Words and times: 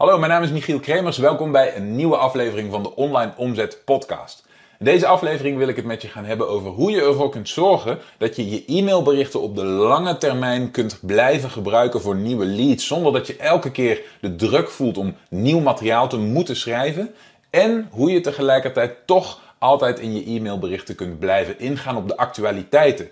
Hallo, 0.00 0.18
mijn 0.18 0.30
naam 0.30 0.42
is 0.42 0.50
Michiel 0.50 0.80
Kremers. 0.80 1.18
Welkom 1.18 1.52
bij 1.52 1.76
een 1.76 1.96
nieuwe 1.96 2.16
aflevering 2.16 2.70
van 2.70 2.82
de 2.82 2.96
Online 2.96 3.32
Omzet 3.36 3.82
Podcast. 3.84 4.44
In 4.78 4.84
deze 4.84 5.06
aflevering 5.06 5.58
wil 5.58 5.68
ik 5.68 5.76
het 5.76 5.84
met 5.84 6.02
je 6.02 6.08
gaan 6.08 6.24
hebben 6.24 6.48
over 6.48 6.70
hoe 6.70 6.90
je 6.90 7.00
ervoor 7.00 7.30
kunt 7.30 7.48
zorgen 7.48 7.98
dat 8.18 8.36
je 8.36 8.50
je 8.50 8.64
e-mailberichten 8.66 9.40
op 9.40 9.56
de 9.56 9.64
lange 9.64 10.18
termijn 10.18 10.70
kunt 10.70 10.98
blijven 11.02 11.50
gebruiken 11.50 12.00
voor 12.00 12.16
nieuwe 12.16 12.44
leads, 12.44 12.86
zonder 12.86 13.12
dat 13.12 13.26
je 13.26 13.36
elke 13.36 13.70
keer 13.70 14.02
de 14.20 14.36
druk 14.36 14.70
voelt 14.70 14.98
om 14.98 15.16
nieuw 15.28 15.60
materiaal 15.60 16.08
te 16.08 16.18
moeten 16.18 16.56
schrijven. 16.56 17.14
En 17.50 17.88
hoe 17.90 18.10
je 18.10 18.20
tegelijkertijd 18.20 18.96
toch 19.06 19.40
altijd 19.58 19.98
in 19.98 20.14
je 20.14 20.36
e-mailberichten 20.36 20.94
kunt 20.94 21.18
blijven 21.18 21.58
ingaan 21.58 21.96
op 21.96 22.08
de 22.08 22.16
actualiteiten. 22.16 23.08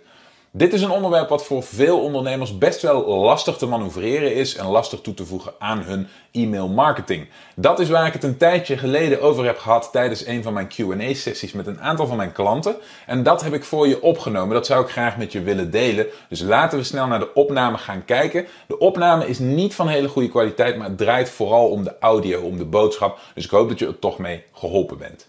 Dit 0.50 0.72
is 0.72 0.82
een 0.82 0.90
onderwerp 0.90 1.28
wat 1.28 1.44
voor 1.44 1.62
veel 1.62 2.00
ondernemers 2.00 2.58
best 2.58 2.82
wel 2.82 3.06
lastig 3.06 3.56
te 3.56 3.66
manoeuvreren 3.66 4.34
is 4.34 4.56
en 4.56 4.66
lastig 4.66 5.00
toe 5.00 5.14
te 5.14 5.26
voegen 5.26 5.52
aan 5.58 5.82
hun 5.82 6.06
e-mail 6.32 6.68
marketing. 6.68 7.28
Dat 7.56 7.80
is 7.80 7.88
waar 7.88 8.06
ik 8.06 8.12
het 8.12 8.22
een 8.22 8.36
tijdje 8.36 8.78
geleden 8.78 9.22
over 9.22 9.44
heb 9.44 9.58
gehad 9.58 9.88
tijdens 9.92 10.26
een 10.26 10.42
van 10.42 10.52
mijn 10.52 10.68
QA-sessies 10.68 11.52
met 11.52 11.66
een 11.66 11.80
aantal 11.80 12.06
van 12.06 12.16
mijn 12.16 12.32
klanten. 12.32 12.76
En 13.06 13.22
dat 13.22 13.42
heb 13.42 13.54
ik 13.54 13.64
voor 13.64 13.88
je 13.88 14.02
opgenomen. 14.02 14.54
Dat 14.54 14.66
zou 14.66 14.84
ik 14.84 14.90
graag 14.90 15.16
met 15.16 15.32
je 15.32 15.42
willen 15.42 15.70
delen. 15.70 16.06
Dus 16.28 16.40
laten 16.40 16.78
we 16.78 16.84
snel 16.84 17.06
naar 17.06 17.18
de 17.18 17.34
opname 17.34 17.78
gaan 17.78 18.04
kijken. 18.04 18.46
De 18.66 18.78
opname 18.78 19.26
is 19.26 19.38
niet 19.38 19.74
van 19.74 19.88
hele 19.88 20.08
goede 20.08 20.28
kwaliteit, 20.28 20.76
maar 20.76 20.88
het 20.88 20.98
draait 20.98 21.30
vooral 21.30 21.68
om 21.68 21.84
de 21.84 21.98
audio, 22.00 22.40
om 22.40 22.58
de 22.58 22.64
boodschap. 22.64 23.18
Dus 23.34 23.44
ik 23.44 23.50
hoop 23.50 23.68
dat 23.68 23.78
je 23.78 23.86
er 23.86 23.98
toch 23.98 24.18
mee 24.18 24.44
geholpen 24.52 24.98
bent. 24.98 25.28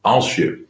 Als 0.00 0.36
je 0.36 0.64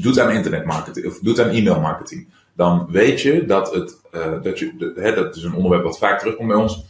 doet 0.00 0.20
aan 0.20 0.30
internetmarketing 0.30 1.06
of 1.06 1.18
doet 1.18 1.40
aan 1.40 1.50
e-mailmarketing 1.50 2.28
dan 2.56 2.86
weet 2.90 3.20
je 3.20 3.46
dat 3.46 3.74
het, 3.74 4.00
uh, 4.14 4.42
dat 4.42 4.58
je, 4.58 4.92
hè, 4.96 5.14
dat 5.14 5.36
is 5.36 5.42
een 5.42 5.54
onderwerp 5.54 5.84
wat 5.84 5.98
vaak 5.98 6.18
terugkomt 6.18 6.48
bij 6.48 6.56
ons, 6.56 6.84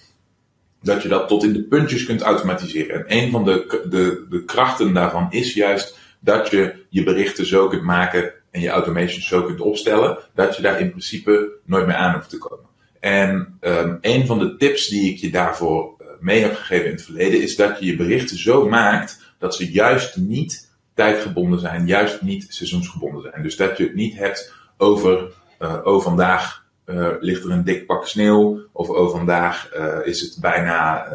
dat 0.83 1.03
je 1.03 1.09
dat 1.09 1.29
tot 1.29 1.45
in 1.45 1.53
de 1.53 1.63
puntjes 1.63 2.05
kunt 2.05 2.21
automatiseren. 2.21 3.09
En 3.09 3.17
een 3.17 3.31
van 3.31 3.45
de, 3.45 3.85
de, 3.91 4.27
de 4.31 4.45
krachten 4.45 4.95
daarvan 4.95 5.27
is 5.31 5.55
juist 5.55 5.99
dat 6.21 6.51
je 6.51 6.75
je 6.89 7.03
berichten 7.03 7.47
zo 7.47 7.69
kunt 7.69 7.83
maken 7.83 8.33
en 8.51 8.61
je 8.61 8.69
automations 8.69 9.27
zo 9.27 9.43
kunt 9.43 9.61
opstellen, 9.61 10.19
dat 10.35 10.57
je 10.57 10.63
daar 10.63 10.81
in 10.81 10.91
principe 10.91 11.51
nooit 11.65 11.87
meer 11.87 11.95
aan 11.95 12.15
hoeft 12.15 12.31
te 12.31 12.39
komen. 12.39 12.67
En 13.01 13.59
um, 13.61 13.99
een 14.01 14.27
van 14.27 14.39
de 14.39 14.57
tips 14.57 14.89
die 14.89 15.13
ik 15.13 15.19
je 15.19 15.31
daarvoor 15.31 15.95
eh, 15.99 16.07
mee 16.21 16.41
heb 16.43 16.55
gegeven 16.55 16.85
in 16.87 16.93
het 16.93 17.03
verleden, 17.03 17.43
is 17.43 17.57
dat 17.57 17.79
je 17.79 17.87
je 17.87 17.97
berichten 17.97 18.39
zo 18.39 18.69
maakt 18.69 19.35
dat 19.39 19.55
ze 19.55 19.71
juist 19.71 20.17
niet 20.17 20.71
tijdgebonden 20.95 21.61
zijn, 21.61 21.87
juist 21.87 22.23
niet 22.23 22.47
seizoensgebonden 22.49 23.23
zijn. 23.23 23.43
Dus 23.43 23.57
dat 23.57 23.77
je 23.77 23.85
het 23.85 23.95
niet 23.95 24.17
hebt 24.17 24.53
over 24.77 25.33
uh, 25.63 25.75
oh 25.85 26.03
vandaag 26.03 26.65
uh, 26.87 27.09
ligt 27.21 27.45
er 27.45 27.51
een 27.51 27.65
dik 27.65 27.87
pak 27.87 28.07
sneeuw, 28.07 28.61
of 28.73 28.89
oh 28.89 29.11
vandaag 29.11 29.75
uh, 29.77 30.07
is 30.07 30.21
het 30.21 30.37
bijna 30.41 31.07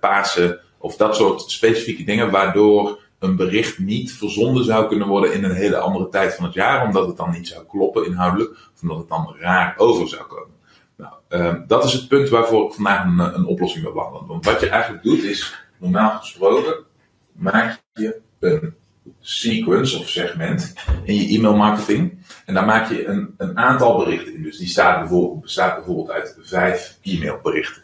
Pasen, 0.00 0.60
of 0.78 0.96
dat 0.96 1.16
soort 1.16 1.50
specifieke 1.50 2.04
dingen, 2.04 2.30
waardoor 2.30 3.02
een 3.18 3.36
bericht 3.36 3.78
niet 3.78 4.12
verzonden 4.12 4.64
zou 4.64 4.88
kunnen 4.88 5.08
worden 5.08 5.32
in 5.32 5.44
een 5.44 5.54
hele 5.54 5.78
andere 5.78 6.08
tijd 6.08 6.34
van 6.34 6.44
het 6.44 6.54
jaar, 6.54 6.86
omdat 6.86 7.06
het 7.06 7.16
dan 7.16 7.30
niet 7.30 7.48
zou 7.48 7.64
kloppen 7.64 8.06
inhoudelijk, 8.06 8.50
of 8.50 8.82
omdat 8.82 8.98
het 8.98 9.08
dan 9.08 9.36
raar 9.38 9.74
over 9.76 10.08
zou 10.08 10.22
komen. 10.22 10.54
Nou, 10.96 11.64
dat 11.66 11.84
is 11.84 11.92
het 11.92 12.08
punt 12.08 12.28
waarvoor 12.28 12.66
ik 12.66 12.74
vandaag 12.74 13.04
een, 13.04 13.18
een 13.18 13.46
oplossing 13.46 13.84
wil 13.84 13.92
behandelen. 13.92 14.26
Want 14.26 14.44
wat 14.44 14.60
je 14.60 14.68
eigenlijk 14.68 15.02
doet 15.02 15.22
is, 15.22 15.66
normaal 15.78 16.18
gesproken, 16.18 16.74
maak 17.32 17.80
je 17.92 18.20
een 18.40 18.74
sequence 19.20 19.98
of 19.98 20.08
segment 20.08 20.74
in 21.04 21.14
je 21.14 21.36
e-mail 21.36 21.56
marketing. 21.56 22.18
En 22.46 22.54
daar 22.54 22.64
maak 22.64 22.90
je 22.90 23.06
een, 23.06 23.34
een 23.36 23.58
aantal 23.58 23.98
berichten 23.98 24.34
in. 24.34 24.42
Dus 24.42 24.58
die 24.58 24.68
staat 24.68 24.98
bijvoorbeeld, 24.98 25.40
bestaat 25.40 25.74
bijvoorbeeld 25.74 26.10
uit 26.10 26.36
vijf 26.42 26.98
e-mailberichten. 27.02 27.82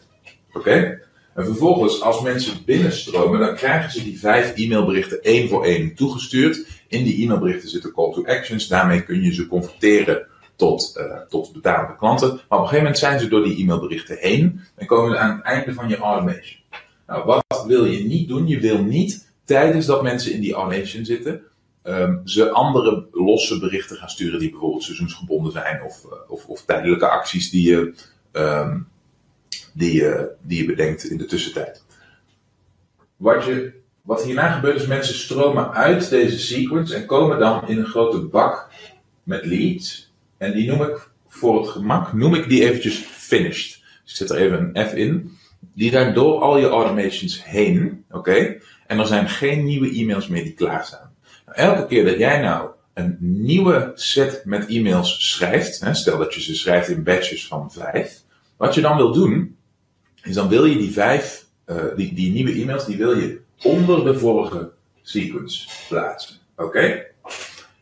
Oké? 0.53 1.01
En 1.35 1.45
vervolgens, 1.45 2.03
als 2.03 2.21
mensen 2.21 2.65
binnenstromen, 2.65 3.41
dan 3.41 3.55
krijgen 3.55 3.91
ze 3.91 4.05
die 4.05 4.19
vijf 4.19 4.53
e-mailberichten 4.57 5.23
één 5.23 5.49
voor 5.49 5.65
één 5.65 5.95
toegestuurd. 5.95 6.67
In 6.89 7.05
die 7.05 7.23
e-mailberichten 7.23 7.69
zitten 7.69 7.93
call 7.93 8.13
to 8.13 8.25
actions. 8.25 8.69
Daarmee 8.69 9.03
kun 9.03 9.23
je 9.23 9.35
ze 9.35 9.47
converteren 9.47 10.27
tot, 10.57 10.95
uh, 10.97 11.21
tot 11.29 11.53
betalende 11.53 11.97
klanten. 11.97 12.29
Maar 12.29 12.37
op 12.37 12.51
een 12.51 12.59
gegeven 12.59 12.79
moment 12.79 12.99
zijn 12.99 13.21
ze 13.21 13.29
door 13.29 13.45
die 13.45 13.59
e-mailberichten 13.59 14.17
heen. 14.19 14.61
En 14.77 14.87
komen 14.87 15.11
ze 15.11 15.19
aan 15.19 15.37
het 15.37 15.45
einde 15.45 15.75
van 15.75 15.89
je 15.89 15.97
automation. 15.97 16.61
Nou, 17.07 17.25
wat 17.25 17.65
wil 17.67 17.85
je 17.85 18.05
niet 18.05 18.29
doen? 18.29 18.47
Je 18.47 18.61
wil 18.61 18.83
niet 18.83 19.30
tijdens 19.51 19.87
dat 19.87 20.03
mensen 20.03 20.33
in 20.33 20.41
die 20.41 20.53
automation 20.53 21.05
zitten, 21.05 21.43
um, 21.83 22.21
ze 22.25 22.51
andere 22.51 23.07
losse 23.13 23.59
berichten 23.59 23.97
gaan 23.97 24.09
sturen 24.09 24.39
die 24.39 24.51
bijvoorbeeld 24.51 24.83
seizoensgebonden 24.83 25.53
zijn 25.53 25.83
of, 25.83 26.05
uh, 26.05 26.13
of, 26.29 26.47
of, 26.47 26.65
tijdelijke 26.65 27.09
acties 27.09 27.51
die 27.51 27.69
je, 27.69 27.95
um, 28.33 28.89
die, 29.75 29.95
je, 29.95 30.31
die 30.43 30.59
je 30.59 30.67
bedenkt 30.67 31.05
in 31.05 31.19
de 31.19 31.25
tussentijd. 31.25 31.85
Wat, 33.17 33.45
je, 33.45 33.73
wat 34.03 34.25
hierna 34.25 34.53
gebeurt 34.53 34.81
is 34.81 34.87
mensen 34.87 35.15
stromen 35.15 35.73
uit 35.73 36.11
deze 36.11 36.39
sequence 36.39 36.95
en 36.95 37.07
komen 37.07 37.39
dan 37.39 37.69
in 37.69 37.79
een 37.79 37.87
grote 37.87 38.19
bak 38.19 38.69
met 39.23 39.45
leads. 39.45 40.13
En 40.37 40.53
die 40.53 40.71
noem 40.71 40.83
ik 40.83 41.11
voor 41.29 41.61
het 41.61 41.69
gemak, 41.69 42.13
noem 42.13 42.35
ik 42.35 42.49
die 42.49 42.63
eventjes 42.63 42.97
finished. 42.99 43.83
Dus 44.03 44.11
ik 44.11 44.17
zet 44.17 44.31
er 44.31 44.37
even 44.37 44.71
een 44.73 44.89
F 44.89 44.95
in. 44.95 45.39
Die 45.75 45.91
zijn 45.91 46.15
door 46.15 46.41
al 46.41 46.59
je 46.59 46.69
automations 46.69 47.45
heen, 47.45 48.05
oké? 48.11 48.59
En 48.91 48.99
er 48.99 49.07
zijn 49.07 49.29
geen 49.29 49.65
nieuwe 49.65 49.91
e-mails 49.91 50.29
meer 50.29 50.43
die 50.43 50.53
klaarstaan. 50.53 51.15
Nou, 51.47 51.59
elke 51.59 51.87
keer 51.87 52.05
dat 52.05 52.19
jij 52.19 52.41
nou 52.41 52.71
een 52.95 53.17
nieuwe 53.21 53.93
set 53.95 54.43
met 54.45 54.69
e-mails 54.69 55.31
schrijft, 55.31 55.81
hè, 55.81 55.95
stel 55.95 56.19
dat 56.19 56.35
je 56.35 56.41
ze 56.41 56.55
schrijft 56.55 56.89
in 56.89 57.03
batches 57.03 57.47
van 57.47 57.73
vijf, 57.73 58.21
wat 58.57 58.75
je 58.75 58.81
dan 58.81 58.97
wil 58.97 59.13
doen, 59.13 59.57
is 60.23 60.35
dan 60.35 60.49
wil 60.49 60.65
je 60.65 60.79
die 60.79 60.93
vijf, 60.93 61.47
uh, 61.67 61.77
die, 61.97 62.15
die 62.15 62.33
nieuwe 62.33 62.53
e-mails, 62.53 62.87
die 62.87 62.97
wil 62.97 63.17
je 63.17 63.41
onder 63.63 64.05
de 64.05 64.19
vorige 64.19 64.71
sequence 65.03 65.69
plaatsen. 65.89 66.37
Oké? 66.57 67.07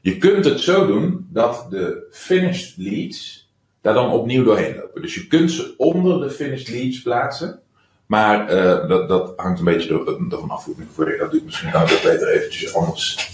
Je 0.01 0.19
kunt 0.19 0.45
het 0.45 0.61
zo 0.61 0.87
doen 0.87 1.27
dat 1.31 1.67
de 1.71 2.07
finished 2.11 2.77
leads 2.77 3.51
daar 3.81 3.95
dan 3.95 4.11
opnieuw 4.11 4.45
doorheen 4.45 4.77
lopen. 4.77 5.03
Dus 5.03 5.15
je 5.15 5.27
kunt 5.27 5.51
ze 5.51 5.75
onder 5.77 6.21
de 6.21 6.31
finished 6.31 6.69
leads 6.69 7.03
plaatsen. 7.03 7.61
Maar 8.09 8.55
uh, 8.55 8.89
dat, 8.89 9.09
dat 9.09 9.33
hangt 9.37 9.59
een 9.59 9.65
beetje 9.65 10.05
ervan 10.31 10.51
af 10.51 10.65
hoe 10.65 10.75
ik 11.13 11.19
dat 11.19 11.31
doe. 11.31 11.43
Misschien 11.45 11.71
kan 11.71 11.83
ik 11.83 11.89
dat 11.89 12.03
beter 12.03 12.29
eventjes 12.29 12.75
anders 12.75 13.31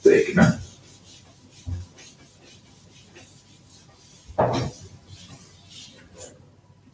tekenen. 0.00 0.60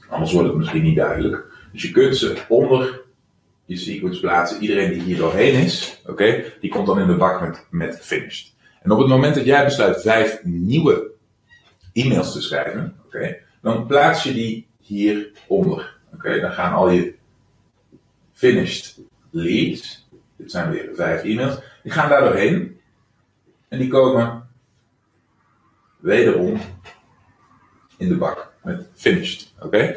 Anders 0.08 0.32
wordt 0.32 0.48
het 0.48 0.56
misschien 0.56 0.82
niet 0.82 0.96
duidelijk. 0.96 1.44
Dus 1.72 1.82
je 1.82 1.90
kunt 1.90 2.16
ze 2.16 2.42
onder 2.48 3.02
je 3.64 3.76
sequence 3.76 4.20
plaatsen. 4.20 4.60
Iedereen 4.60 4.92
die 4.92 5.02
hier 5.02 5.16
doorheen 5.16 5.54
is, 5.54 6.00
oké, 6.06 6.44
die 6.60 6.70
komt 6.70 6.86
dan 6.86 7.00
in 7.00 7.06
de 7.06 7.16
bak 7.16 7.40
met, 7.40 7.66
met 7.70 7.98
finished. 8.00 8.52
En 8.82 8.90
op 8.90 8.98
het 8.98 9.08
moment 9.08 9.34
dat 9.34 9.44
jij 9.44 9.64
besluit 9.64 10.02
vijf 10.02 10.40
nieuwe 10.42 11.10
e-mails 11.92 12.32
te 12.32 12.42
schrijven, 12.42 12.96
oké, 13.04 13.36
dan 13.62 13.86
plaats 13.86 14.22
je 14.22 14.32
die 14.32 14.66
hieronder. 14.80 15.98
Oké, 16.14 16.40
dan 16.40 16.52
gaan 16.52 16.72
al 16.72 16.90
je 16.90 17.14
finished 18.44 19.00
leads. 19.30 20.06
Dit 20.36 20.50
zijn 20.50 20.70
weer 20.70 20.90
vijf 20.94 21.22
e-mails. 21.22 21.58
Die 21.82 21.92
gaan 21.92 22.08
daar 22.08 22.24
doorheen. 22.24 22.80
En 23.68 23.78
die 23.78 23.88
komen 23.88 24.48
wederom 25.98 26.60
in 27.96 28.08
de 28.08 28.16
bak 28.16 28.52
met 28.62 28.88
finished. 28.94 29.54
Oké? 29.60 29.96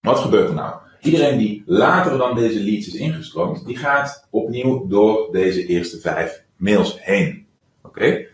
Wat 0.00 0.18
gebeurt 0.18 0.48
er 0.48 0.54
nou? 0.54 0.80
Iedereen 1.00 1.38
die 1.38 1.62
later 1.66 2.18
dan 2.18 2.34
deze 2.34 2.60
leads 2.60 2.86
is 2.86 2.94
ingestroomd, 2.94 3.66
die 3.66 3.76
gaat 3.76 4.26
opnieuw 4.30 4.86
door 4.88 5.32
deze 5.32 5.66
eerste 5.66 6.00
vijf 6.00 6.44
mails 6.56 7.04
heen. 7.04 7.46
Oké? 7.82 8.26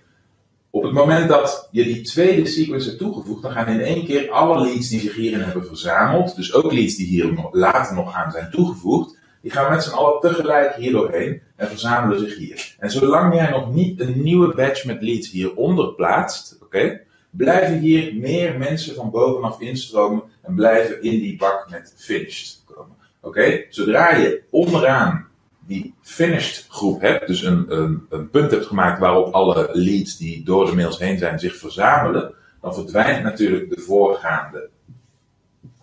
Op 0.76 0.82
het 0.82 0.93
moment 0.93 1.28
dat 1.28 1.69
je 1.70 1.84
die 1.84 2.02
tweede 2.02 2.46
sequence 2.46 2.87
hebt 2.87 3.00
toegevoegd, 3.00 3.43
dan 3.43 3.52
gaan 3.52 3.69
in 3.69 3.81
één 3.81 4.05
keer 4.05 4.31
alle 4.31 4.61
leads 4.61 4.88
die 4.88 5.00
zich 5.00 5.14
hierin 5.14 5.40
hebben 5.40 5.67
verzameld, 5.67 6.37
dus 6.37 6.55
ook 6.55 6.73
leads 6.73 6.96
die 6.96 7.06
hier 7.06 7.49
later 7.52 7.94
nog 7.94 8.14
aan 8.14 8.31
zijn 8.31 8.50
toegevoegd, 8.50 9.19
die 9.43 9.50
gaan 9.50 9.70
met 9.70 9.82
z'n 9.82 9.94
allen 9.94 10.20
tegelijk 10.20 10.75
hier 10.75 10.93
doorheen 10.93 11.43
en 11.56 11.69
verzamelen 11.69 12.19
zich 12.19 12.37
hier. 12.37 12.75
En 12.78 12.90
zolang 12.90 13.34
jij 13.34 13.50
nog 13.50 13.73
niet 13.73 14.00
een 14.00 14.23
nieuwe 14.23 14.55
batch 14.55 14.84
met 14.84 15.02
leads 15.02 15.31
hieronder 15.31 15.94
plaatst, 15.94 16.58
oké, 16.62 17.00
blijven 17.31 17.78
hier 17.78 18.14
meer 18.14 18.58
mensen 18.58 18.94
van 18.94 19.11
bovenaf 19.11 19.61
instromen 19.61 20.23
en 20.43 20.55
blijven 20.55 21.02
in 21.02 21.20
die 21.20 21.37
bak 21.37 21.67
met 21.70 21.94
finished 21.96 22.62
komen. 22.64 22.96
Oké? 23.20 23.64
Zodra 23.69 24.17
je 24.17 24.43
onderaan 24.50 25.28
die 25.66 25.94
finished 26.02 26.66
groep 26.68 27.00
hebt, 27.00 27.26
dus 27.26 27.42
een, 27.42 27.64
een, 27.68 28.06
een 28.10 28.30
punt 28.30 28.50
hebt 28.50 28.66
gemaakt 28.66 29.00
waarop 29.00 29.34
alle 29.34 29.68
leads 29.72 30.16
die 30.16 30.44
door 30.44 30.66
de 30.66 30.74
mails 30.74 30.98
heen 30.98 31.18
zijn 31.18 31.38
zich 31.38 31.56
verzamelen, 31.56 32.34
dan 32.60 32.74
verdwijnt 32.74 33.22
natuurlijk 33.22 33.70
de 33.70 33.80
voorgaande 33.80 34.68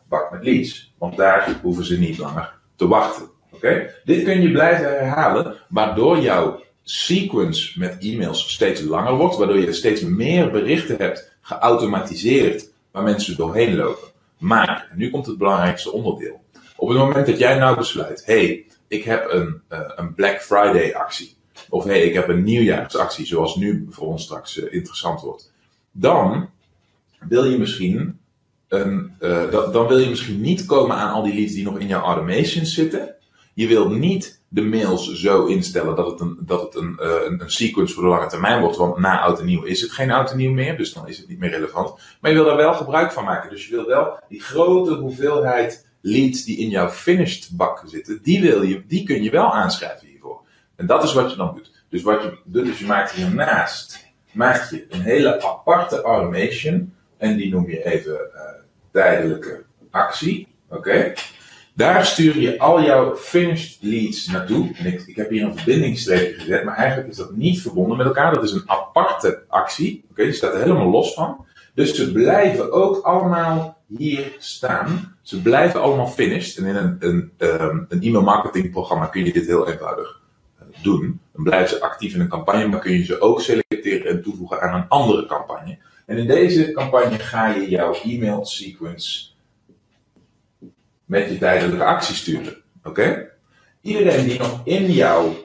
bak 0.08 0.32
met 0.32 0.44
leads. 0.44 0.94
Want 0.98 1.18
daar 1.18 1.60
hoeven 1.62 1.86
ze 1.86 2.00
niet 2.00 2.18
langer 2.18 2.54
te 2.76 2.88
wachten. 2.88 3.30
Oké? 3.52 3.94
Dit 4.04 4.24
kun 4.24 4.42
je 4.42 4.52
blijven 4.52 4.86
herhalen, 4.86 5.56
waardoor 5.70 6.20
jouw 6.20 6.64
sequence 6.84 7.80
met 7.80 7.98
e-mails 8.00 8.54
steeds 8.54 8.82
langer 8.82 9.16
wordt, 9.16 9.38
waardoor 9.38 9.60
je 9.60 9.74
steeds 9.74 10.02
meer 10.02 10.52
berichten 10.52 10.96
hebt 10.98 11.32
geautomatiseerd 11.42 12.72
waar 12.92 13.04
mensen 13.04 13.38
doorheen 13.38 13.76
lopen. 13.76 14.08
Maar, 14.38 14.88
en 14.92 14.98
nu 14.98 15.10
komt 15.10 15.26
het 15.26 15.38
belangrijkste 15.38 15.92
onderdeel. 15.92 16.42
Op 16.76 16.90
het 16.90 16.98
moment 16.98 17.26
dat 17.26 17.38
jij 17.38 17.58
nou 17.58 17.78
besluit, 17.78 18.26
hey, 18.26 18.66
ik 18.94 19.04
heb 19.04 19.32
een, 19.32 19.62
uh, 19.70 19.80
een 19.96 20.14
Black 20.14 20.42
Friday 20.42 20.94
actie. 20.94 21.36
Of 21.70 21.84
hey, 21.84 22.02
ik 22.02 22.14
heb 22.14 22.28
een 22.28 22.44
nieuwjaarsactie, 22.44 23.26
zoals 23.26 23.56
nu 23.56 23.88
voor 23.90 24.08
ons 24.08 24.24
straks 24.24 24.58
uh, 24.58 24.74
interessant 24.74 25.22
wordt. 25.22 25.52
Dan 25.92 26.50
wil 27.20 27.46
je 27.46 27.58
misschien 27.58 28.20
een, 28.68 29.16
uh, 29.20 29.52
dan 29.52 29.88
wil 29.88 29.98
je 29.98 30.10
misschien 30.10 30.42
niet 30.42 30.66
komen 30.66 30.96
aan 30.96 31.14
al 31.14 31.24
die 31.24 31.34
leads 31.34 31.54
die 31.54 31.64
nog 31.64 31.80
in 31.80 31.88
jouw 31.88 32.02
automations 32.02 32.74
zitten. 32.74 33.16
Je 33.54 33.68
wil 33.68 33.90
niet 33.90 34.42
de 34.48 34.62
mails 34.62 35.14
zo 35.14 35.46
instellen 35.46 35.96
dat 35.96 36.12
het, 36.12 36.20
een, 36.20 36.38
dat 36.40 36.62
het 36.62 36.76
een, 36.76 37.00
uh, 37.02 37.40
een, 37.40 37.52
sequence 37.52 37.94
voor 37.94 38.04
de 38.04 38.10
lange 38.10 38.28
termijn 38.28 38.62
wordt. 38.62 38.78
Want 38.78 38.98
na 38.98 39.22
oud 39.22 39.40
en 39.40 39.46
nieuw 39.46 39.64
is 39.64 39.82
het 39.82 39.92
geen 39.92 40.12
oud 40.12 40.32
en 40.32 40.38
nieuw 40.38 40.52
meer, 40.52 40.78
dus 40.78 40.94
dan 40.94 41.08
is 41.08 41.18
het 41.18 41.28
niet 41.28 41.40
meer 41.40 41.50
relevant. 41.50 42.00
Maar 42.22 42.32
je 42.32 42.38
wil 42.38 42.46
daar 42.46 42.56
wel 42.56 42.74
gebruik 42.74 43.12
van 43.12 43.24
maken. 43.24 43.50
Dus 43.50 43.68
je 43.68 43.76
wil 43.76 43.86
wel 43.86 44.20
die 44.30 44.42
grote 44.42 44.94
hoeveelheid 44.94 45.86
leads 46.04 46.44
die 46.44 46.58
in 46.58 46.70
jouw 46.70 46.90
finished 46.90 47.56
bak 47.56 47.84
zitten, 47.86 48.20
die, 48.24 48.42
wil 48.42 48.62
je, 48.62 48.84
die 48.88 49.04
kun 49.04 49.24
je 49.24 49.32
wel 49.32 49.54
aanschrijven 49.54 50.08
hiervoor. 50.08 50.42
En 50.76 50.86
dat 50.86 51.04
is 51.04 51.14
wat 51.14 51.32
je 51.32 51.38
dan 51.38 51.56
doet. 51.56 51.72
Dus 51.90 52.02
wat 52.02 52.22
je 52.22 52.38
doet, 52.46 52.68
is 52.68 52.80
je 52.80 52.86
maakt 52.86 53.12
hiernaast 53.12 54.02
je 54.34 54.86
een 54.90 55.02
hele 55.02 55.44
aparte 55.44 56.02
automation. 56.02 56.94
En 57.18 57.38
die 57.38 57.50
noem 57.50 57.70
je 57.70 57.86
even 57.86 58.14
uh, 58.14 58.42
tijdelijke 58.92 59.64
actie. 59.92 60.48
Oké? 60.70 61.14
Daar 61.76 62.06
stuur 62.06 62.40
je 62.40 62.60
al 62.60 62.84
jouw 62.84 63.16
finished 63.16 63.78
leads 63.82 64.28
naartoe. 64.28 64.72
En 64.78 64.86
ik, 64.86 65.16
heb 65.16 65.30
hier 65.30 65.44
een 65.44 65.58
verbindingsstreepje 65.58 66.40
gezet, 66.40 66.64
maar 66.64 66.76
eigenlijk 66.76 67.10
is 67.10 67.18
dat 67.18 67.36
niet 67.36 67.62
verbonden 67.62 67.98
met 67.98 68.06
elkaar. 68.06 68.34
Dat 68.34 68.44
is 68.44 68.52
een 68.52 68.70
aparte 68.70 69.44
actie. 69.48 70.06
Oké, 70.12 70.24
die 70.24 70.34
staat 70.34 70.54
er 70.54 70.62
helemaal 70.62 70.90
los 70.90 71.14
van. 71.14 71.46
Dus 71.74 71.96
ze 71.96 72.12
blijven 72.12 72.72
ook 72.72 73.06
allemaal 73.06 73.78
hier 73.98 74.36
staan. 74.40 75.18
Ze 75.22 75.42
blijven 75.42 75.82
allemaal 75.82 76.08
finished. 76.08 76.58
En 76.58 76.66
in 76.66 76.76
een, 76.76 76.96
een, 77.00 77.32
um, 77.38 77.86
een 77.90 78.02
e-mail 78.02 78.24
marketing 78.24 78.72
programma 78.72 79.06
kun 79.06 79.26
je 79.26 79.34
dit 79.34 79.46
heel 79.46 79.70
eenvoudig 79.70 80.22
uh, 80.60 80.84
doen. 80.84 81.20
Dan 81.34 81.44
blijven 81.44 81.70
ze 81.70 81.82
actief 81.82 82.14
in 82.14 82.20
een 82.20 82.28
campagne, 82.30 82.68
maar 82.68 82.80
kun 82.80 82.92
je 82.92 83.04
ze 83.04 83.22
ook 83.22 83.42
selecteren 83.42 84.08
en 84.08 84.24
toevoegen 84.24 84.62
aan 84.62 84.82
een 84.82 84.88
andere 84.88 85.26
campagne. 85.26 85.78
En 86.06 86.18
in 86.18 86.28
deze 86.28 86.72
campagne 86.72 87.20
ga 87.20 87.48
je 87.48 87.70
jouw 87.70 87.94
e-mail 88.04 88.46
sequence 88.46 89.32
met 91.06 91.30
je 91.30 91.38
tijdelijke 91.38 91.86
actie 91.86 92.16
sturen. 92.16 92.58
Oké? 92.84 93.30
Iedereen 93.82 94.28
die 94.28 94.40
nog 94.40 94.62
in 94.64 94.92
jouw 94.92 95.36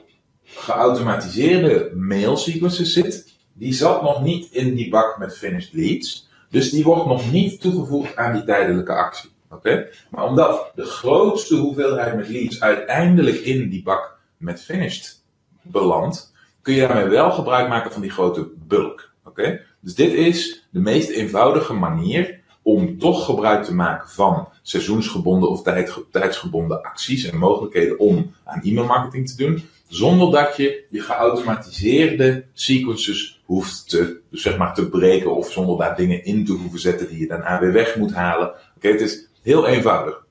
geautomatiseerde 0.43 1.91
mail 1.95 2.37
sequences 2.37 2.93
zit, 2.93 3.28
die 3.59 3.73
zat 3.73 4.01
nog 4.01 4.23
niet 4.23 4.51
in 4.51 4.75
die 4.75 4.89
bak 4.89 5.17
met 5.17 5.37
finished 5.37 5.73
leads. 5.73 6.27
Dus 6.49 6.69
die 6.69 6.83
wordt 6.83 7.05
nog 7.05 7.31
niet 7.31 7.61
toegevoegd 7.61 8.15
aan 8.15 8.33
die 8.33 8.43
tijdelijke 8.43 8.93
actie. 8.93 9.29
Oké? 9.49 9.87
Maar 10.09 10.25
omdat 10.25 10.71
de 10.75 10.85
grootste 10.85 11.55
hoeveelheid 11.55 12.15
met 12.15 12.29
leads 12.29 12.61
uiteindelijk 12.61 13.37
in 13.37 13.69
die 13.69 13.83
bak 13.83 14.17
met 14.37 14.61
finished 14.61 15.23
belandt, 15.61 16.33
kun 16.61 16.73
je 16.73 16.87
daarmee 16.87 17.07
wel 17.07 17.31
gebruik 17.31 17.67
maken 17.69 17.91
van 17.91 18.01
die 18.01 18.11
grote 18.11 18.49
bulk. 18.67 19.11
Oké? 19.25 19.61
Dus 19.79 19.95
dit 19.95 20.13
is 20.13 20.67
de 20.69 20.79
meest 20.79 21.09
eenvoudige 21.09 21.73
manier 21.73 22.39
om 22.61 22.99
toch 22.99 23.25
gebruik 23.25 23.63
te 23.63 23.73
maken 23.73 24.09
van 24.09 24.47
seizoensgebonden 24.61 25.49
of 25.49 25.61
tijd, 25.61 25.97
tijdsgebonden 26.11 26.81
acties 26.81 27.23
en 27.23 27.37
mogelijkheden 27.37 27.99
om 27.99 28.33
aan 28.43 28.61
e-mailmarketing 28.63 29.29
te 29.29 29.35
doen, 29.35 29.69
zonder 29.87 30.31
dat 30.31 30.57
je 30.57 30.83
je 30.89 31.01
geautomatiseerde 31.01 32.45
sequences 32.53 33.38
hoeft 33.49 33.89
te, 33.89 34.19
zeg 34.31 34.57
maar, 34.57 34.73
te 34.73 34.89
breken 34.89 35.35
of 35.35 35.51
zonder 35.51 35.77
daar 35.77 35.95
dingen 35.95 36.25
in 36.25 36.45
te 36.45 36.51
hoeven 36.51 36.79
zetten 36.79 37.07
die 37.07 37.19
je 37.19 37.27
daarna 37.27 37.59
weer 37.59 37.71
weg 37.71 37.95
moet 37.95 38.13
halen. 38.13 38.53
Oké, 38.75 38.87
het 38.87 39.01
is 39.01 39.27
heel 39.41 39.67
eenvoudig. 39.67 40.25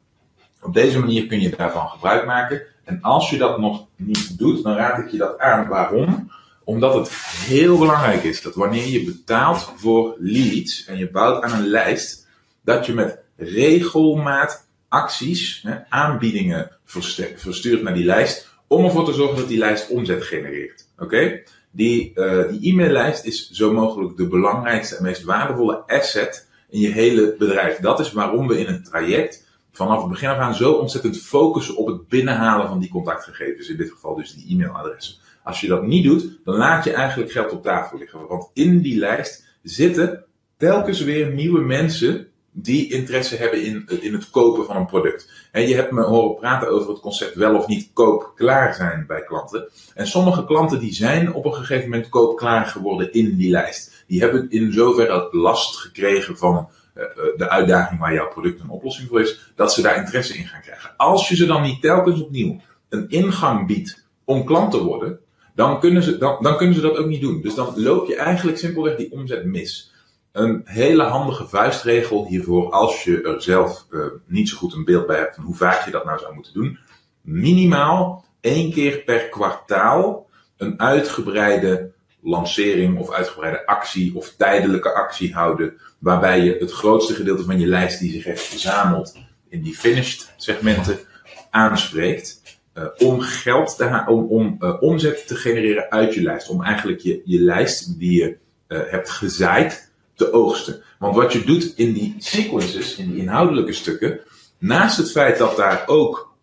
Op 0.63 0.75
deze 0.75 0.99
manier 0.99 1.27
kun 1.27 1.41
je 1.41 1.57
daarvan 1.57 1.89
gebruik 1.89 2.27
maken. 2.27 2.63
En 2.85 3.03
als 3.03 3.31
je 3.31 3.39
dat 3.39 3.59
nog 3.59 3.87
niet 3.97 4.39
doet, 4.39 4.63
dan 4.63 4.75
raad 4.75 4.99
ik 4.99 5.09
je 5.09 5.17
dat 5.17 5.39
aan. 5.39 5.69
Waarom? 5.69 6.31
Omdat 6.65 6.95
het 6.95 7.11
heel 7.47 7.79
belangrijk 7.79 8.23
is 8.23 8.43
dat 8.43 8.55
wanneer 8.55 8.87
je 8.87 9.05
betaalt 9.05 9.73
voor 9.77 10.17
leads 10.19 10.85
en 10.85 10.99
je 10.99 11.11
bouwt 11.11 11.43
aan 11.43 11.61
een 11.61 11.69
lijst, 11.69 12.27
dat 12.65 12.87
je 12.87 12.93
met 12.93 13.19
regelmaat 13.37 14.69
acties, 14.89 15.63
hè, 15.63 15.77
aanbiedingen 15.89 16.71
verstuurt 16.85 17.83
naar 17.83 17.95
die 17.95 18.05
lijst, 18.05 18.49
om 18.67 18.85
ervoor 18.85 19.05
te 19.05 19.13
zorgen 19.13 19.37
dat 19.37 19.49
die 19.49 19.59
lijst 19.59 19.89
omzet 19.89 20.25
genereert. 20.25 20.87
Oké? 20.99 21.43
Die, 21.79 22.13
uh, 22.15 22.49
die 22.49 22.73
e-maillijst 22.73 23.25
is 23.25 23.51
zo 23.51 23.73
mogelijk 23.73 24.17
de 24.17 24.29
belangrijkste 24.29 24.97
en 24.97 25.03
meest 25.03 25.23
waardevolle 25.23 25.83
asset 25.87 26.49
in 26.69 26.81
je 26.81 26.89
hele 26.89 27.35
bedrijf. 27.39 27.79
Dat 27.79 28.01
is 28.01 28.13
waarom 28.13 28.49
we 28.49 28.59
in 28.59 28.67
een 28.67 28.83
traject 28.83 29.47
vanaf 29.73 30.01
het 30.01 30.11
begin 30.11 30.29
af 30.29 30.37
aan 30.37 30.55
zo 30.55 30.73
ontzettend 30.73 31.19
focussen 31.19 31.77
op 31.77 31.87
het 31.87 32.09
binnenhalen 32.09 32.69
van 32.69 32.79
die 32.79 32.91
contactgegevens. 32.91 33.69
In 33.69 33.77
dit 33.77 33.91
geval 33.91 34.17
dus 34.17 34.35
die 34.35 34.55
e-mailadressen. 34.55 35.17
Als 35.43 35.61
je 35.61 35.69
dat 35.69 35.87
niet 35.87 36.05
doet, 36.05 36.39
dan 36.45 36.57
laat 36.57 36.85
je 36.85 36.93
eigenlijk 36.93 37.31
geld 37.31 37.53
op 37.53 37.63
tafel 37.63 37.99
liggen. 37.99 38.27
Want 38.27 38.51
in 38.53 38.81
die 38.81 38.99
lijst 38.99 39.45
zitten 39.63 40.25
telkens 40.57 41.01
weer 41.01 41.33
nieuwe 41.33 41.61
mensen 41.61 42.29
die 42.63 42.93
interesse 42.93 43.37
hebben 43.37 43.65
in, 43.65 43.89
in 44.01 44.13
het 44.13 44.31
kopen 44.31 44.65
van 44.65 44.77
een 44.77 44.87
product. 44.87 45.31
En 45.53 45.69
je 45.69 45.75
hebt 45.75 45.91
me 45.91 46.03
horen 46.03 46.37
praten 46.37 46.69
over 46.69 46.91
het 46.91 47.01
concept 47.01 47.35
wel 47.35 47.57
of 47.57 47.67
niet 47.67 47.91
koopklaar 47.93 48.75
zijn 48.75 49.05
bij 49.07 49.23
klanten. 49.23 49.69
En 49.95 50.07
sommige 50.07 50.45
klanten 50.45 50.79
die 50.79 50.93
zijn 50.93 51.33
op 51.33 51.45
een 51.45 51.55
gegeven 51.55 51.91
moment 51.91 52.09
koopklaar 52.09 52.67
geworden 52.67 53.13
in 53.13 53.37
die 53.37 53.51
lijst. 53.51 54.05
Die 54.07 54.21
hebben 54.21 54.51
in 54.51 54.73
zoverre 54.73 55.29
last 55.31 55.77
gekregen 55.77 56.37
van 56.37 56.69
uh, 56.95 57.05
de 57.37 57.49
uitdaging 57.49 58.01
waar 58.01 58.15
jouw 58.15 58.29
product 58.29 58.61
een 58.61 58.69
oplossing 58.69 59.09
voor 59.09 59.21
is, 59.21 59.53
dat 59.55 59.73
ze 59.73 59.83
daar 59.83 59.97
interesse 59.97 60.37
in 60.37 60.47
gaan 60.47 60.63
krijgen. 60.63 60.91
Als 60.97 61.29
je 61.29 61.37
ze 61.37 61.47
dan 61.47 61.63
niet 61.63 61.81
telkens 61.81 62.21
opnieuw 62.21 62.61
een 62.89 63.09
ingang 63.09 63.67
biedt 63.67 64.07
om 64.25 64.45
klant 64.45 64.71
te 64.71 64.83
worden, 64.83 65.19
dan 65.55 65.81
kunnen 65.81 66.03
ze, 66.03 66.19
dan 66.19 66.57
kunnen 66.57 66.75
ze 66.75 66.81
dat 66.81 66.97
ook 66.97 67.07
niet 67.07 67.21
doen. 67.21 67.41
Dus 67.43 67.55
dan 67.55 67.73
loop 67.77 68.07
je 68.07 68.17
eigenlijk 68.17 68.59
simpelweg 68.59 68.97
die 68.97 69.13
omzet 69.13 69.45
mis. 69.45 69.93
Een 70.39 70.63
hele 70.65 71.03
handige 71.03 71.49
vuistregel 71.49 72.27
hiervoor, 72.27 72.71
als 72.71 73.05
je 73.05 73.23
er 73.23 73.43
zelf 73.43 73.87
uh, 73.91 74.05
niet 74.27 74.49
zo 74.49 74.57
goed 74.57 74.75
een 74.75 74.85
beeld 74.85 75.07
bij 75.07 75.19
hebt 75.19 75.35
van 75.35 75.45
hoe 75.45 75.55
vaak 75.55 75.85
je 75.85 75.91
dat 75.91 76.05
nou 76.05 76.19
zou 76.19 76.35
moeten 76.35 76.53
doen. 76.53 76.79
Minimaal 77.21 78.25
één 78.41 78.73
keer 78.73 78.99
per 78.99 79.29
kwartaal 79.29 80.29
een 80.57 80.81
uitgebreide 80.81 81.93
lancering 82.21 82.99
of 82.99 83.13
uitgebreide 83.13 83.67
actie 83.67 84.17
of 84.17 84.35
tijdelijke 84.37 84.95
actie 84.95 85.35
houden. 85.35 85.75
Waarbij 85.99 86.41
je 86.41 86.57
het 86.59 86.73
grootste 86.73 87.15
gedeelte 87.15 87.45
van 87.45 87.61
je 87.61 87.67
lijst 87.67 88.01
die 88.01 88.13
zich 88.13 88.25
heeft 88.25 88.43
verzameld 88.43 89.17
in 89.49 89.63
die 89.63 89.75
finished 89.75 90.35
segmenten 90.37 90.99
aanspreekt. 91.51 92.43
Uh, 92.75 92.85
om 92.99 93.21
geld 93.21 93.77
te 93.77 94.05
om, 94.07 94.27
om 94.27 94.57
uh, 94.61 94.83
omzet 94.83 95.27
te 95.27 95.35
genereren 95.35 95.91
uit 95.91 96.15
je 96.15 96.23
lijst. 96.23 96.49
Om 96.49 96.63
eigenlijk 96.63 97.01
je, 97.01 97.23
je 97.25 97.41
lijst 97.41 97.99
die 97.99 98.21
je 98.21 98.37
hebt 98.69 99.11
gezaaid 99.11 99.88
te 100.19 100.33
oogsten. 100.33 100.83
Want 100.99 101.17
wat 101.17 101.33
je 101.33 101.45
doet 101.45 101.73
in 101.77 101.93
die 101.93 102.15
sequences, 102.19 102.97
in 102.97 103.11
die 103.11 103.21
inhoudelijke 103.21 103.73
stukken, 103.73 104.21
naast 104.59 104.97
het 104.97 105.11
feit 105.11 105.39
dat 105.39 105.57
daar 105.57 105.83
ook 105.87 106.37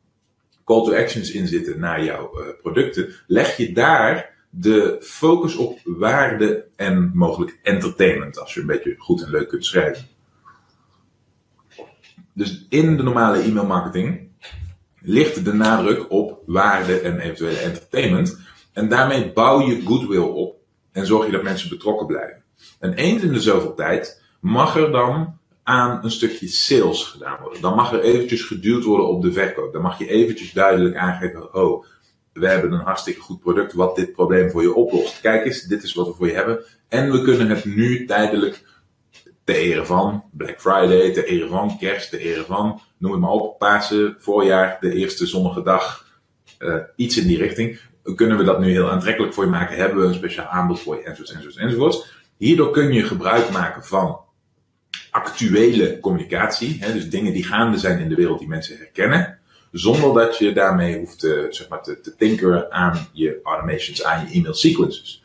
call 0.65 0.83
to 0.83 0.95
actions 0.95 1.31
in 1.31 1.47
zitten 1.47 1.79
naar 1.79 2.03
jouw 2.03 2.39
uh, 2.39 2.47
producten, 2.61 3.13
leg 3.27 3.57
je 3.57 3.73
daar 3.73 4.33
de 4.49 4.97
focus 5.01 5.55
op 5.55 5.79
waarde 5.83 6.65
en 6.75 7.11
mogelijk 7.13 7.59
entertainment, 7.63 8.39
als 8.39 8.53
je 8.53 8.59
een 8.59 8.65
beetje 8.65 8.95
goed 8.97 9.23
en 9.23 9.29
leuk 9.29 9.49
kunt 9.49 9.65
schrijven. 9.65 10.07
Dus 12.33 12.65
in 12.69 12.97
de 12.97 13.03
normale 13.03 13.37
e-mail 13.37 13.65
marketing 13.65 14.29
ligt 15.01 15.45
de 15.45 15.53
nadruk 15.53 16.11
op 16.11 16.41
waarde 16.45 16.99
en 16.99 17.19
eventuele 17.19 17.57
entertainment. 17.57 18.39
En 18.73 18.89
daarmee 18.89 19.31
bouw 19.31 19.67
je 19.67 19.81
goodwill 19.81 20.17
op 20.17 20.55
en 20.91 21.05
zorg 21.05 21.25
je 21.25 21.31
dat 21.31 21.43
mensen 21.43 21.69
betrokken 21.69 22.07
blijven. 22.07 22.44
En 22.79 22.93
eens 22.93 23.21
in 23.21 23.33
de 23.33 23.41
zoveel 23.41 23.73
tijd 23.73 24.21
mag 24.39 24.75
er 24.75 24.91
dan 24.91 25.37
aan 25.63 26.03
een 26.03 26.11
stukje 26.11 26.47
sales 26.47 27.03
gedaan 27.03 27.41
worden. 27.41 27.61
Dan 27.61 27.75
mag 27.75 27.93
er 27.93 28.01
eventjes 28.01 28.43
geduwd 28.43 28.83
worden 28.83 29.07
op 29.07 29.21
de 29.21 29.31
verkoop. 29.31 29.73
Dan 29.73 29.81
mag 29.81 29.99
je 29.99 30.07
eventjes 30.07 30.51
duidelijk 30.51 30.95
aangeven, 30.95 31.53
oh, 31.53 31.85
we 32.33 32.47
hebben 32.47 32.71
een 32.71 32.79
hartstikke 32.79 33.21
goed 33.21 33.39
product 33.39 33.73
wat 33.73 33.95
dit 33.95 34.11
probleem 34.11 34.49
voor 34.49 34.61
je 34.61 34.73
oplost. 34.73 35.21
Kijk 35.21 35.45
eens, 35.45 35.61
dit 35.61 35.83
is 35.83 35.93
wat 35.93 36.07
we 36.07 36.13
voor 36.13 36.27
je 36.27 36.33
hebben. 36.33 36.63
En 36.87 37.11
we 37.11 37.21
kunnen 37.21 37.49
het 37.49 37.65
nu 37.65 38.05
tijdelijk 38.05 38.63
ter 39.43 39.55
ere 39.55 39.85
van 39.85 40.23
Black 40.31 40.61
Friday, 40.61 41.11
ter 41.11 41.25
ere 41.25 41.47
van 41.47 41.77
kerst, 41.77 42.09
ter 42.09 42.19
ere 42.19 42.43
van, 42.45 42.81
noem 42.97 43.11
het 43.11 43.21
maar 43.21 43.29
op, 43.29 43.57
Pasen, 43.57 44.15
voorjaar, 44.19 44.77
de 44.79 44.93
eerste 44.93 45.25
zonnige 45.25 45.63
dag, 45.63 46.05
uh, 46.59 46.75
iets 46.95 47.17
in 47.17 47.27
die 47.27 47.37
richting. 47.37 47.79
Kunnen 48.15 48.37
we 48.37 48.43
dat 48.43 48.59
nu 48.59 48.71
heel 48.71 48.91
aantrekkelijk 48.91 49.33
voor 49.33 49.43
je 49.43 49.49
maken? 49.49 49.77
Hebben 49.77 50.01
we 50.01 50.07
een 50.07 50.13
speciaal 50.13 50.47
aanbod 50.47 50.79
voor 50.79 50.95
je? 50.95 51.01
Enzovoorts, 51.01 51.31
enzovoorts, 51.31 51.57
enzovoorts. 51.57 52.24
Hierdoor 52.37 52.71
kun 52.71 52.93
je 52.93 53.03
gebruik 53.03 53.51
maken 53.51 53.83
van 53.83 54.19
actuele 55.11 55.99
communicatie. 55.99 56.77
Hè, 56.79 56.93
dus 56.93 57.09
dingen 57.09 57.33
die 57.33 57.43
gaande 57.43 57.77
zijn 57.77 57.99
in 57.99 58.09
de 58.09 58.15
wereld 58.15 58.39
die 58.39 58.47
mensen 58.47 58.77
herkennen. 58.77 59.39
Zonder 59.71 60.13
dat 60.13 60.37
je 60.37 60.53
daarmee 60.53 60.97
hoeft 60.97 61.19
te, 61.19 61.47
zeg 61.49 61.69
maar, 61.69 61.83
te 61.83 62.15
tinkeren 62.17 62.71
aan 62.71 63.07
je 63.11 63.39
automations, 63.43 64.03
aan 64.03 64.25
je 64.25 64.33
e-mail 64.33 64.53
sequences. 64.53 65.23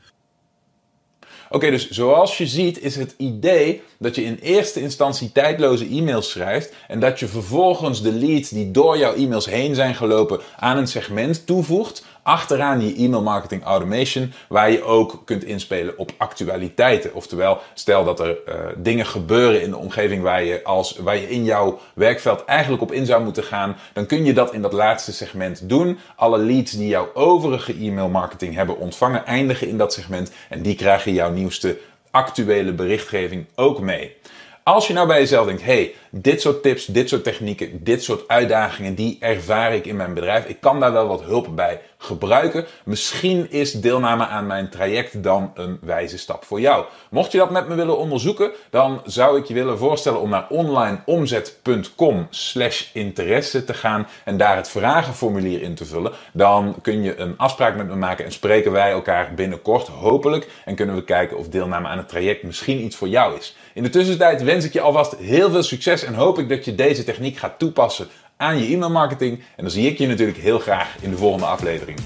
Oké, 1.52 1.71
dus 1.71 1.90
zoals 1.90 2.38
je 2.38 2.47
ziet 2.47 2.81
is 2.83 2.97
het 2.97 3.14
idee 3.17 3.83
dat 3.99 4.14
je 4.14 4.23
in 4.23 4.38
eerste 4.43 4.81
instantie 4.81 5.33
tijdloze 5.33 5.88
e-mails 5.88 6.31
schrijft 6.31 6.75
en 6.88 7.00
dat 7.00 7.19
je 7.19 7.26
vervolgens 7.26 8.02
de 8.02 8.12
leads 8.12 8.49
die 8.49 8.71
door 8.71 8.99
jouw 8.99 9.14
e-mails 9.14 9.47
heen 9.47 9.75
zijn 9.75 9.95
gelopen 9.95 10.40
aan 10.57 10.76
een 10.76 10.87
segment 10.87 11.47
toevoegt 11.47 12.05
achteraan 12.23 12.87
je 12.87 12.95
e-mail 12.95 13.23
marketing 13.23 13.65
automation, 13.65 14.33
waar 14.49 14.71
je 14.71 14.83
ook 14.83 15.23
kunt 15.25 15.45
inspelen 15.45 15.99
op 15.99 16.12
actualiteiten. 16.17 17.15
Oftewel, 17.15 17.59
stel 17.75 18.05
dat 18.05 18.21
er 18.21 18.29
uh, 18.29 18.55
dingen 18.77 19.07
gebeuren 19.07 19.62
in 19.62 19.71
de 19.71 19.77
omgeving 19.77 20.23
waar 20.23 20.45
je, 20.45 20.65
als, 20.65 20.97
waar 20.97 21.17
je 21.17 21.31
in 21.31 21.45
jouw 21.45 21.79
werkveld 21.95 22.45
eigenlijk 22.45 22.83
op 22.83 22.93
in 22.93 23.07
zou 23.07 23.25
moeten 23.25 23.45
gaan, 23.45 23.77
dan 23.93 24.07
kun 24.07 24.25
je 24.25 24.33
dat 24.33 24.53
in 24.53 24.62
dat 24.62 24.73
laatste 24.73 25.12
segment 25.12 25.69
doen. 25.69 25.99
Alle 26.17 26.39
leads 26.39 26.73
die 26.73 26.89
jouw 26.89 27.11
overige 27.15 27.75
e-mail 27.75 28.09
marketing 28.09 28.55
hebben 28.55 28.79
ontvangen, 28.79 29.27
eindigen 29.27 29.69
in 29.69 29.79
dat 29.79 29.93
segment 29.93 30.33
en 30.49 30.62
die 30.62 30.75
krijgen 30.75 31.12
jouw 31.12 31.31
nieuwste 31.31 31.79
actuele 32.11 32.73
berichtgeving 32.73 33.47
ook 33.55 33.81
mee. 33.81 34.17
Als 34.62 34.87
je 34.87 34.93
nou 34.93 35.07
bij 35.07 35.19
jezelf 35.19 35.47
denkt, 35.47 35.64
hey, 35.64 35.95
dit 36.11 36.40
soort 36.40 36.62
tips, 36.62 36.85
dit 36.85 37.09
soort 37.09 37.25
technieken, 37.25 37.85
dit 37.85 38.02
soort 38.02 38.29
uitdagingen, 38.29 38.95
die 38.95 39.17
ervaar 39.21 39.75
ik 39.75 39.87
in 39.87 39.97
mijn 39.97 40.14
bedrijf. 40.14 40.47
Ik 40.47 40.61
kan 40.61 40.81
daar 40.81 40.93
wel 40.93 41.07
wat 41.07 41.23
hulp 41.23 41.57
bij 41.57 41.81
gebruiken. 41.99 42.67
Misschien 42.85 43.50
is 43.50 43.73
deelname 43.73 44.26
aan 44.26 44.47
mijn 44.47 44.69
traject 44.69 45.23
dan 45.23 45.50
een 45.55 45.79
wijze 45.81 46.19
stap 46.19 46.45
voor 46.45 46.61
jou. 46.61 46.85
Mocht 47.11 47.33
je 47.33 47.38
dat 47.38 47.50
met 47.50 47.69
me 47.69 47.75
willen 47.75 47.99
onderzoeken, 47.99 48.50
dan 48.71 49.00
zou 49.05 49.38
ik 49.38 49.45
je 49.45 49.55
willen 49.55 49.79
voorstellen 49.79 50.21
om 50.21 50.31
naar 50.31 50.47
onlineomzet.com 50.49 52.26
slash 52.31 52.85
interesse 52.93 53.64
te 53.64 53.75
gaan 53.75 54.07
en 54.25 54.37
daar 54.37 54.57
het 54.57 54.69
vragenformulier 54.69 55.62
in 55.62 55.75
te 55.75 55.85
vullen. 55.85 56.12
Dan 56.33 56.75
kun 56.83 57.02
je 57.02 57.19
een 57.19 57.35
afspraak 57.37 57.76
met 57.76 57.88
me 57.88 57.97
maken 57.97 58.25
en 58.25 58.33
spreken 58.33 58.73
wij 58.73 58.90
elkaar 58.90 59.35
binnenkort, 59.35 59.87
hopelijk. 59.87 60.49
En 60.64 60.75
kunnen 60.75 60.95
we 60.95 61.05
kijken 61.05 61.38
of 61.38 61.49
deelname 61.49 61.88
aan 61.88 61.99
het 61.99 62.09
traject 62.09 62.43
misschien 62.43 62.85
iets 62.85 62.97
voor 62.97 63.09
jou 63.09 63.37
is. 63.38 63.57
In 63.80 63.87
de 63.87 63.92
tussentijd 63.92 64.42
wens 64.42 64.64
ik 64.64 64.72
je 64.72 64.80
alvast 64.80 65.16
heel 65.16 65.50
veel 65.50 65.62
succes 65.62 66.04
en 66.04 66.14
hoop 66.14 66.38
ik 66.38 66.49
dat 66.49 66.64
je 66.64 66.75
deze 66.75 67.04
techniek 67.04 67.37
gaat 67.37 67.58
toepassen 67.58 68.06
aan 68.37 68.58
je 68.58 68.75
e-mailmarketing. 68.75 69.38
En 69.38 69.62
dan 69.62 69.70
zie 69.70 69.87
ik 69.87 69.99
je 69.99 70.06
natuurlijk 70.06 70.38
heel 70.38 70.58
graag 70.58 70.96
in 71.00 71.10
de 71.10 71.16
volgende 71.16 71.46
aflevering. 71.46 71.99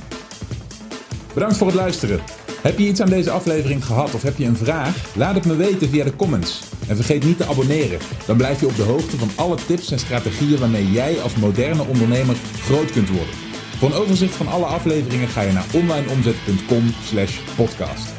Bedankt 1.34 1.56
voor 1.56 1.66
het 1.66 1.76
luisteren. 1.76 2.20
Heb 2.62 2.78
je 2.78 2.86
iets 2.86 3.00
aan 3.00 3.08
deze 3.08 3.30
aflevering 3.30 3.84
gehad 3.84 4.14
of 4.14 4.22
heb 4.22 4.36
je 4.36 4.44
een 4.44 4.56
vraag? 4.56 5.16
Laat 5.16 5.34
het 5.34 5.46
me 5.46 5.56
weten 5.56 5.88
via 5.88 6.04
de 6.04 6.16
comments. 6.16 6.62
En 6.88 6.96
vergeet 6.96 7.24
niet 7.24 7.36
te 7.36 7.46
abonneren. 7.46 7.98
Dan 8.26 8.36
blijf 8.36 8.60
je 8.60 8.66
op 8.66 8.76
de 8.76 8.82
hoogte 8.82 9.16
van 9.16 9.30
alle 9.34 9.56
tips 9.66 9.90
en 9.90 9.98
strategieën 9.98 10.58
waarmee 10.58 10.90
jij 10.90 11.20
als 11.20 11.36
moderne 11.36 11.84
ondernemer 11.84 12.36
groot 12.60 12.90
kunt 12.90 13.08
worden. 13.08 13.34
Voor 13.78 13.88
een 13.88 13.96
overzicht 13.96 14.34
van 14.34 14.48
alle 14.48 14.66
afleveringen 14.66 15.28
ga 15.28 15.40
je 15.40 15.52
naar 15.52 15.66
onlineomzet.com/podcast. 15.72 18.13